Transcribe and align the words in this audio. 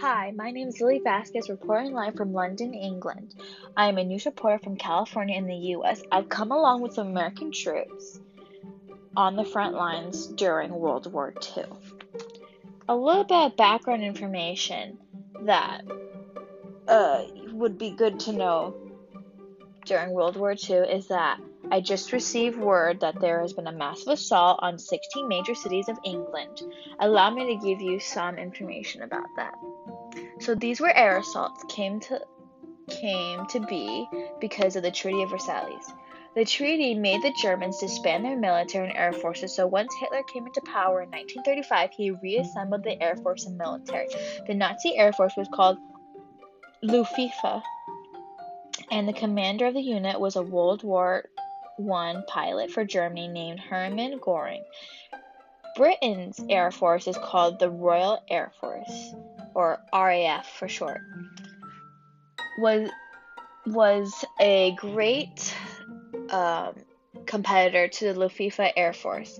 Hi, 0.00 0.32
my 0.34 0.50
name 0.50 0.68
is 0.68 0.80
Lily 0.80 1.02
Vasquez, 1.04 1.50
reporting 1.50 1.92
live 1.92 2.14
from 2.14 2.32
London, 2.32 2.72
England. 2.72 3.34
I 3.76 3.90
am 3.90 3.98
a 3.98 4.04
news 4.04 4.24
reporter 4.24 4.58
from 4.58 4.78
California 4.78 5.36
in 5.36 5.46
the 5.46 5.54
U.S. 5.76 6.00
I've 6.10 6.30
come 6.30 6.52
along 6.52 6.80
with 6.80 6.94
some 6.94 7.08
American 7.08 7.52
troops 7.52 8.18
on 9.14 9.36
the 9.36 9.44
front 9.44 9.74
lines 9.74 10.26
during 10.26 10.72
World 10.72 11.12
War 11.12 11.34
II. 11.54 11.64
A 12.88 12.96
little 12.96 13.24
bit 13.24 13.52
of 13.52 13.56
background 13.58 14.02
information 14.02 14.96
that 15.42 15.82
uh, 16.88 17.24
would 17.52 17.76
be 17.76 17.90
good 17.90 18.20
to 18.20 18.32
know 18.32 18.74
during 19.84 20.12
World 20.12 20.38
War 20.38 20.52
II 20.52 20.76
is 20.76 21.08
that 21.08 21.38
I 21.72 21.80
just 21.80 22.12
received 22.12 22.58
word 22.58 23.00
that 23.00 23.20
there 23.20 23.40
has 23.40 23.52
been 23.52 23.68
a 23.68 23.72
massive 23.72 24.08
assault 24.08 24.58
on 24.60 24.78
16 24.78 25.28
major 25.28 25.54
cities 25.54 25.88
of 25.88 25.98
England. 26.04 26.62
Allow 26.98 27.30
me 27.30 27.54
to 27.54 27.66
give 27.66 27.80
you 27.80 28.00
some 28.00 28.38
information 28.38 29.02
about 29.02 29.28
that. 29.36 29.54
So 30.40 30.56
these 30.56 30.80
were 30.80 30.94
air 30.96 31.18
assaults 31.18 31.64
came 31.68 32.00
to 32.00 32.20
came 32.88 33.46
to 33.46 33.60
be 33.60 34.08
because 34.40 34.74
of 34.74 34.82
the 34.82 34.90
Treaty 34.90 35.22
of 35.22 35.30
Versailles. 35.30 35.78
The 36.34 36.44
treaty 36.44 36.94
made 36.94 37.22
the 37.22 37.32
Germans 37.40 37.78
disband 37.78 38.24
their 38.24 38.36
military 38.36 38.88
and 38.88 38.96
air 38.96 39.12
forces, 39.12 39.54
so 39.54 39.66
once 39.66 39.94
Hitler 40.00 40.22
came 40.32 40.46
into 40.46 40.60
power 40.62 41.02
in 41.02 41.10
1935, 41.10 41.90
he 41.92 42.10
reassembled 42.10 42.82
the 42.82 43.00
air 43.02 43.16
force 43.16 43.46
and 43.46 43.56
military. 43.56 44.08
The 44.46 44.54
Nazi 44.54 44.96
air 44.96 45.12
force 45.12 45.34
was 45.36 45.48
called 45.52 45.78
Luftwaffe, 46.82 47.62
and 48.90 49.08
the 49.08 49.12
commander 49.12 49.66
of 49.66 49.74
the 49.74 49.80
unit 49.80 50.18
was 50.20 50.36
a 50.36 50.42
World 50.42 50.82
War 50.82 51.24
I 51.88 52.22
pilot 52.26 52.70
for 52.70 52.84
Germany 52.84 53.28
named 53.28 53.60
Hermann 53.60 54.18
Göring. 54.18 54.62
Britain's 55.76 56.40
air 56.48 56.70
force 56.70 57.06
is 57.06 57.16
called 57.16 57.58
the 57.58 57.70
Royal 57.70 58.22
Air 58.28 58.52
Force, 58.60 59.14
or 59.54 59.80
RAF 59.92 60.46
for 60.46 60.68
short. 60.68 61.00
Was 62.58 62.90
was 63.66 64.24
a 64.40 64.74
great 64.76 65.54
um, 66.30 66.74
competitor 67.26 67.88
to 67.88 68.12
the 68.12 68.18
Luftwaffe 68.18 68.72
Air 68.76 68.92
Force 68.92 69.38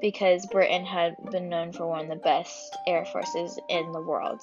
because 0.00 0.46
Britain 0.46 0.84
had 0.84 1.16
been 1.30 1.48
known 1.48 1.72
for 1.72 1.86
one 1.86 2.02
of 2.02 2.08
the 2.08 2.16
best 2.16 2.76
air 2.86 3.04
forces 3.04 3.58
in 3.68 3.92
the 3.92 4.00
world. 4.00 4.40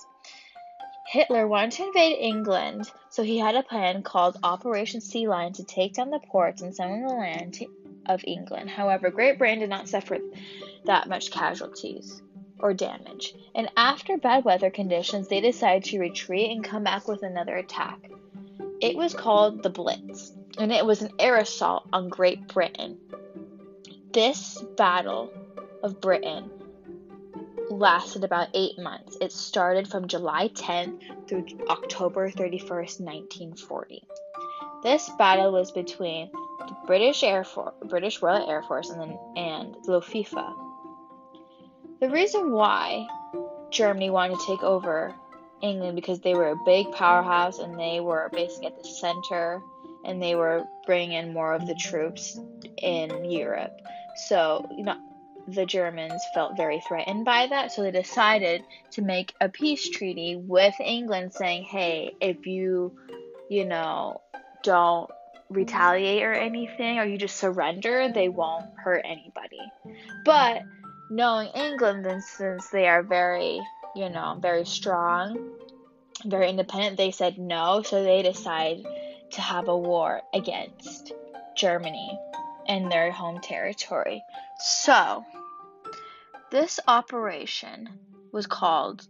Hitler 1.18 1.48
wanted 1.48 1.78
to 1.78 1.88
invade 1.88 2.20
England, 2.20 2.92
so 3.10 3.24
he 3.24 3.40
had 3.40 3.56
a 3.56 3.64
plan 3.64 4.04
called 4.04 4.38
Operation 4.44 5.02
Sea 5.02 5.28
Lion 5.28 5.52
to 5.54 5.64
take 5.64 5.96
down 5.96 6.12
the 6.12 6.20
ports 6.20 6.62
and 6.62 6.76
some 6.76 6.92
of 6.92 7.10
the 7.10 7.16
land 7.16 7.58
of 8.06 8.24
England. 8.24 8.70
However, 8.70 9.10
Great 9.10 9.40
Britain 9.40 9.58
did 9.58 9.70
not 9.72 9.90
suffer 9.90 10.20
that 10.86 11.10
much 11.10 11.32
casualties 11.32 12.22
or 12.60 12.72
damage, 12.76 13.34
and 13.56 13.68
after 13.76 14.18
bad 14.18 14.46
weather 14.46 14.70
conditions, 14.70 15.28
they 15.28 15.42
decided 15.42 15.86
to 15.86 15.98
retreat 15.98 16.52
and 16.52 16.64
come 16.64 16.84
back 16.84 17.08
with 17.08 17.24
another 17.24 17.56
attack. 17.56 18.12
It 18.80 18.96
was 18.96 19.16
called 19.16 19.64
the 19.64 19.72
Blitz, 19.72 20.32
and 20.60 20.72
it 20.72 20.86
was 20.86 21.02
an 21.02 21.10
air 21.18 21.38
assault 21.38 21.88
on 21.92 22.10
Great 22.10 22.48
Britain. 22.48 23.00
This 24.14 24.64
battle 24.78 25.34
of 25.82 26.00
Britain 26.00 26.52
lasted 27.70 28.24
about 28.24 28.50
eight 28.54 28.78
months. 28.80 29.18
It 29.22 29.32
started 29.32 29.88
from 29.88 30.08
July 30.08 30.50
10th 30.50 31.28
through 31.28 31.46
October 31.70 32.30
31st, 32.30 33.02
1940. 33.02 34.04
This 34.84 35.10
battle 35.18 35.52
was 35.52 35.72
between 35.72 36.30
the 36.32 36.76
British 36.86 37.24
Air 37.24 37.44
Force, 37.44 37.74
British 37.90 38.22
Royal 38.22 38.50
Air 38.50 38.64
Force, 38.64 38.90
and, 38.90 39.02
then, 39.02 39.18
and 39.36 39.76
Luftwaffe. 39.88 40.56
The 42.00 42.10
reason 42.10 42.52
why 42.52 43.08
Germany 43.72 44.10
wanted 44.10 44.40
to 44.40 44.46
take 44.46 44.64
over 44.64 45.14
England 45.62 45.96
because 45.96 46.20
they 46.20 46.36
were 46.36 46.50
a 46.50 46.64
big 46.66 46.92
powerhouse 46.92 47.60
and 47.60 47.80
they 47.80 48.00
were 48.00 48.30
basically 48.32 48.68
at 48.68 48.78
the 48.78 48.88
center 48.88 49.62
and 50.06 50.22
they 50.22 50.36
were 50.36 50.64
bringing 50.86 51.14
in 51.14 51.34
more 51.34 51.54
of 51.54 51.66
the 51.68 51.76
troops 51.76 52.40
in 52.78 53.26
Europe. 53.26 53.74
So, 54.28 54.68
you 54.76 54.84
know, 54.84 54.98
the 55.48 55.66
Germans 55.66 56.22
felt 56.34 56.58
very 56.58 56.82
threatened 56.88 57.26
by 57.26 57.48
that, 57.48 57.72
so 57.72 57.84
they 57.84 57.92
decided 57.92 58.64
to 58.92 59.02
make 59.02 59.34
a 59.40 59.50
peace 59.50 59.90
treaty 59.90 60.36
with 60.36 60.76
England 60.80 61.34
saying, 61.34 61.64
hey, 61.64 62.14
if 62.20 62.46
you, 62.46 62.98
you 63.50 63.66
know, 63.66 64.22
don't 64.64 65.10
retaliate 65.50 66.24
or 66.24 66.34
anything, 66.34 67.00
or 67.00 67.06
you 67.06 67.18
just 67.18 67.38
surrender, 67.38 68.12
they 68.14 68.28
won't 68.28 68.66
hurt 68.76 69.02
anybody. 69.06 69.62
But 70.26 70.64
knowing 71.10 71.50
England, 71.56 72.06
then 72.06 72.22
since 72.22 72.70
they 72.70 72.88
are 72.88 73.04
very, 73.04 73.62
you 73.96 74.10
know, 74.10 74.38
very 74.42 74.66
strong, 74.66 75.54
very 76.26 76.50
independent, 76.50 76.98
they 76.98 77.12
said 77.12 77.38
no, 77.38 77.82
so 77.84 78.04
they 78.04 78.22
decided 78.22 78.86
to 79.32 79.42
have 79.42 79.70
a 79.70 79.78
war 79.78 80.22
against 80.34 81.14
Germany 81.56 82.20
in 82.68 82.90
their 82.90 83.12
home 83.12 83.40
territory. 83.40 84.22
So, 84.60 85.24
this 86.50 86.80
operation 86.88 87.90
was 88.32 88.48
called 88.48 89.06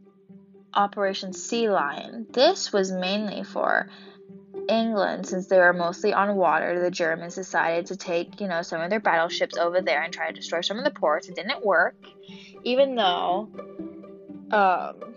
Operation 0.74 1.34
Sea 1.34 1.70
Lion. 1.70 2.28
This 2.32 2.72
was 2.72 2.92
mainly 2.92 3.44
for 3.44 3.90
England 4.70 5.28
since 5.28 5.48
they 5.48 5.58
were 5.58 5.74
mostly 5.74 6.14
on 6.14 6.36
water. 6.36 6.80
The 6.82 6.92
Germans 6.92 7.36
decided 7.36 7.88
to 7.88 7.96
take, 7.96 8.42
you 8.42 8.48
know, 8.48 8.62
some 8.62 8.82
of 8.82 8.90
their 8.90 9.00
battleships 9.00 9.58
over 9.58 9.82
there 9.82 10.02
and 10.04 10.14
try 10.14 10.28
to 10.28 10.34
destroy 10.34 10.62
some 10.62 10.78
of 10.78 10.84
the 10.84 10.92
ports. 10.92 11.30
It 11.30 11.36
didn't 11.36 11.66
work, 11.66 11.96
even 12.64 12.96
though, 12.96 13.50
um, 14.52 15.16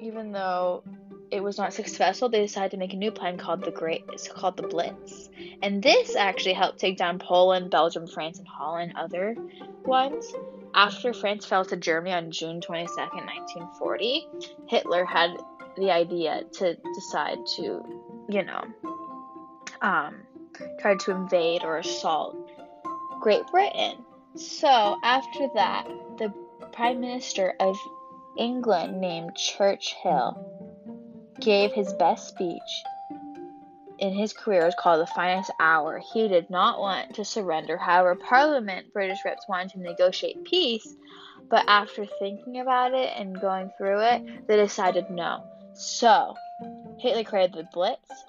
even 0.00 0.32
though 0.32 0.82
it 1.30 1.42
was 1.42 1.58
not 1.58 1.72
successful, 1.72 2.28
they 2.28 2.40
decided 2.40 2.72
to 2.72 2.76
make 2.76 2.92
a 2.92 2.96
new 2.96 3.10
plan 3.10 3.38
called 3.38 3.64
the 3.64 3.70
Great. 3.70 4.04
It's 4.12 4.28
called 4.28 4.56
the 4.56 4.64
Blitz, 4.64 5.28
and 5.62 5.82
this 5.82 6.16
actually 6.16 6.54
helped 6.54 6.78
take 6.78 6.96
down 6.96 7.18
Poland, 7.18 7.70
Belgium, 7.70 8.06
France, 8.06 8.38
and 8.38 8.48
Holland. 8.48 8.94
Other 8.96 9.36
ones. 9.84 10.32
After 10.74 11.12
France 11.12 11.46
fell 11.46 11.64
to 11.66 11.76
Germany 11.76 12.12
on 12.12 12.30
June 12.32 12.60
22, 12.60 12.92
1940, 12.96 14.26
Hitler 14.66 15.04
had 15.04 15.30
the 15.76 15.90
idea 15.92 16.42
to 16.54 16.76
decide 16.94 17.38
to, 17.56 18.02
you 18.28 18.42
know, 18.42 18.64
um, 19.82 20.22
try 20.80 20.96
to 20.96 21.10
invade 21.12 21.62
or 21.62 21.78
assault 21.78 22.36
Great 23.20 23.46
Britain. 23.52 24.04
So 24.34 24.98
after 25.04 25.48
that, 25.54 25.86
the 26.18 26.32
Prime 26.72 27.00
Minister 27.00 27.54
of 27.60 27.76
England 28.36 29.00
named 29.00 29.36
Churchill 29.36 30.53
gave 31.44 31.72
his 31.72 31.92
best 31.92 32.28
speech 32.28 32.84
in 33.98 34.12
his 34.12 34.32
career 34.32 34.64
was 34.64 34.74
called 34.74 35.00
the 35.00 35.06
finest 35.06 35.50
hour. 35.60 35.98
He 35.98 36.28
did 36.28 36.50
not 36.50 36.80
want 36.80 37.14
to 37.14 37.24
surrender. 37.24 37.76
However, 37.76 38.14
Parliament 38.14 38.92
British 38.92 39.24
reps 39.24 39.48
wanted 39.48 39.72
to 39.72 39.80
negotiate 39.80 40.44
peace, 40.44 40.94
but 41.48 41.64
after 41.68 42.06
thinking 42.18 42.60
about 42.60 42.94
it 42.94 43.12
and 43.16 43.40
going 43.40 43.70
through 43.76 44.00
it, 44.00 44.46
they 44.46 44.56
decided 44.56 45.10
no. 45.10 45.44
So, 45.74 46.36
Hitler 46.98 47.24
created 47.24 47.54
the 47.54 47.68
Blitz, 47.72 48.24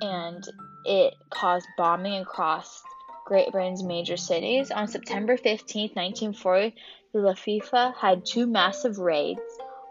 and 0.00 0.42
it 0.84 1.14
caused 1.30 1.66
bombing 1.76 2.20
across 2.20 2.82
Great 3.26 3.50
Britain's 3.52 3.82
major 3.82 4.16
cities. 4.16 4.70
On 4.70 4.88
September 4.88 5.36
15, 5.36 5.90
1940, 5.94 6.74
the 7.12 7.20
Luftwaffe 7.20 7.96
had 7.96 8.24
two 8.24 8.46
massive 8.46 8.98
raids 8.98 9.40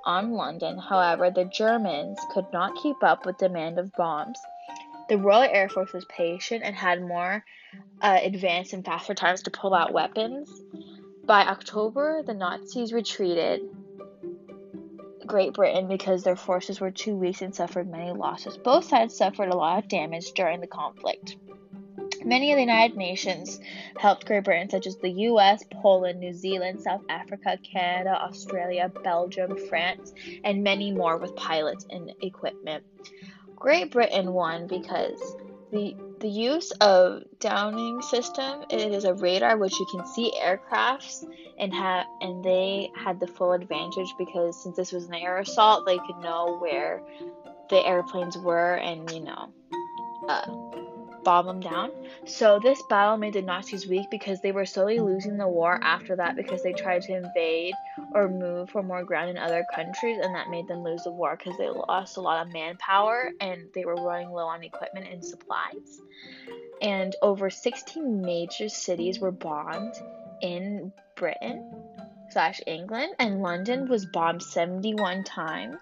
on 0.08 0.32
London. 0.32 0.80
However, 0.80 1.30
the 1.30 1.46
Germans 1.46 2.18
could 2.32 2.46
not 2.54 2.82
keep 2.82 3.04
up 3.04 3.26
with 3.26 3.38
demand 3.38 3.78
of 3.78 3.92
bombs. 3.94 4.40
The 5.10 5.18
Royal 5.18 5.44
Air 5.44 5.70
Force 5.70 5.94
was 5.94 6.06
patient 6.06 6.64
and 6.64 6.76
had 6.76 7.02
more 7.02 7.44
uh, 8.02 8.20
advanced 8.24 8.74
and 8.74 8.84
faster 8.84 9.14
times 9.14 9.44
to 9.44 9.52
pull 9.52 9.74
out 9.74 9.94
weapons. 9.94 10.50
By 11.26 11.42
October, 11.42 12.24
the 12.26 12.34
Nazis 12.34 12.94
retreated 12.94 13.62
Great 15.26 15.54
Britain 15.54 15.90
because 15.90 16.24
their 16.24 16.38
forces 16.38 16.80
were 16.80 16.92
too 16.92 17.16
weak 17.16 17.42
and 17.42 17.54
suffered 17.54 17.92
many 17.92 18.12
losses. 18.12 18.58
Both 18.58 18.86
sides 18.86 19.18
suffered 19.18 19.50
a 19.50 19.58
lot 19.58 19.84
of 19.84 19.90
damage 19.90 20.32
during 20.32 20.62
the 20.62 20.68
conflict. 20.68 21.36
Many 22.28 22.52
of 22.52 22.58
the 22.58 22.62
United 22.62 22.98
Nations 22.98 23.58
helped 23.98 24.26
Great 24.26 24.44
Britain, 24.44 24.70
such 24.70 24.86
as 24.86 24.98
the 24.98 25.10
US, 25.10 25.64
Poland, 25.72 26.20
New 26.20 26.34
Zealand, 26.34 26.82
South 26.82 27.04
Africa, 27.08 27.58
Canada, 27.64 28.22
Australia, 28.22 28.92
Belgium, 29.02 29.58
France, 29.70 30.12
and 30.44 30.62
many 30.62 30.92
more 30.92 31.16
with 31.16 31.34
pilots 31.38 31.86
and 31.90 32.12
equipment. 32.22 32.84
Great 33.56 33.92
Britain 33.92 34.34
won 34.34 34.68
because 34.68 35.38
the 35.72 35.96
the 36.20 36.28
use 36.28 36.72
of 36.82 37.24
Dowding 37.40 38.02
system 38.02 38.66
it 38.70 38.92
is 38.92 39.06
a 39.06 39.14
radar 39.14 39.56
which 39.58 39.80
you 39.80 39.88
can 39.90 40.06
see 40.06 40.34
aircrafts 40.42 41.24
and 41.60 41.74
have 41.74 42.06
and 42.20 42.44
they 42.44 42.90
had 42.96 43.20
the 43.20 43.28
full 43.28 43.54
advantage 43.54 44.14
because 44.18 44.62
since 44.62 44.76
this 44.76 44.92
was 44.92 45.06
an 45.06 45.14
air 45.14 45.38
assault 45.38 45.86
they 45.86 45.98
could 46.00 46.18
know 46.18 46.58
where 46.58 47.02
the 47.70 47.86
airplanes 47.86 48.38
were 48.38 48.76
and 48.76 49.12
you 49.12 49.20
know 49.20 49.54
uh, 50.28 50.87
bomb 51.28 51.46
them 51.46 51.60
down. 51.60 51.92
So 52.26 52.58
this 52.58 52.82
battle 52.84 53.18
made 53.18 53.34
the 53.34 53.42
Nazis 53.42 53.86
weak 53.86 54.10
because 54.10 54.40
they 54.40 54.54
were 54.54 54.66
slowly 54.66 55.02
losing 55.02 55.36
the 55.36 55.46
war 55.46 55.78
after 55.84 56.16
that 56.16 56.38
because 56.38 56.64
they 56.64 56.72
tried 56.72 57.02
to 57.02 57.18
invade 57.18 57.74
or 58.14 58.30
move 58.30 58.70
for 58.70 58.82
more 58.82 59.04
ground 59.04 59.32
in 59.32 59.38
other 59.38 59.66
countries 59.76 60.20
and 60.24 60.34
that 60.34 60.50
made 60.50 60.70
them 60.70 60.86
lose 60.86 61.04
the 61.04 61.12
war 61.12 61.36
because 61.36 61.58
they 61.58 61.68
lost 61.68 62.16
a 62.16 62.22
lot 62.22 62.48
of 62.48 62.54
manpower 62.54 63.32
and 63.42 63.68
they 63.76 63.84
were 63.84 63.96
running 63.96 64.30
low 64.30 64.46
on 64.46 64.64
equipment 64.64 65.06
and 65.12 65.22
supplies. 65.26 66.00
And 66.82 67.14
over 67.22 67.50
16 67.50 68.22
major 68.22 68.70
cities 68.70 69.20
were 69.20 69.32
bombed 69.32 69.96
in 70.42 70.94
Britain 71.18 71.70
slash 72.30 72.62
England 72.66 73.16
and 73.20 73.42
London 73.42 73.90
was 73.90 74.06
bombed 74.06 74.44
71 74.44 75.26
times. 75.26 75.76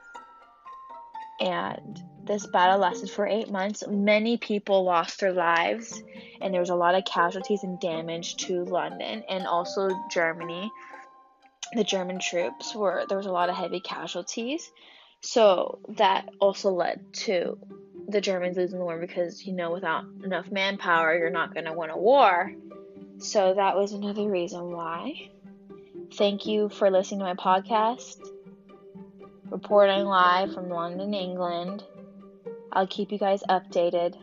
And 1.39 2.01
this 2.25 2.47
battle 2.47 2.79
lasted 2.79 3.09
for 3.09 3.27
eight 3.27 3.51
months. 3.51 3.83
Many 3.87 4.37
people 4.37 4.83
lost 4.83 5.19
their 5.19 5.33
lives, 5.33 6.01
and 6.41 6.53
there 6.53 6.61
was 6.61 6.69
a 6.69 6.75
lot 6.75 6.95
of 6.95 7.05
casualties 7.05 7.63
and 7.63 7.79
damage 7.79 8.35
to 8.37 8.63
London 8.63 9.23
and 9.29 9.45
also 9.45 9.89
Germany. 10.11 10.71
The 11.73 11.83
German 11.83 12.19
troops 12.19 12.75
were 12.75 13.05
there 13.07 13.17
was 13.17 13.27
a 13.27 13.31
lot 13.31 13.49
of 13.49 13.55
heavy 13.55 13.79
casualties, 13.79 14.71
so 15.21 15.79
that 15.97 16.29
also 16.39 16.71
led 16.71 17.13
to 17.13 17.57
the 18.07 18.21
Germans 18.21 18.57
losing 18.57 18.79
the 18.79 18.85
war 18.85 18.99
because 18.99 19.45
you 19.45 19.53
know 19.53 19.71
without 19.71 20.05
enough 20.23 20.51
manpower 20.51 21.17
you're 21.17 21.29
not 21.29 21.53
going 21.53 21.65
to 21.65 21.73
win 21.73 21.89
a 21.89 21.97
war. 21.97 22.51
So 23.19 23.53
that 23.53 23.75
was 23.75 23.93
another 23.93 24.29
reason 24.29 24.71
why. 24.71 25.29
Thank 26.13 26.45
you 26.45 26.69
for 26.69 26.89
listening 26.89 27.19
to 27.19 27.25
my 27.25 27.33
podcast. 27.33 28.17
Reporting 29.49 30.05
live 30.05 30.53
from 30.53 30.69
London, 30.69 31.13
England. 31.13 31.83
I'll 32.75 32.87
keep 32.87 33.11
you 33.11 33.17
guys 33.17 33.41
updated. 33.49 34.15